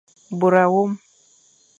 Bôr 0.39 0.53
awôm. 0.63 0.91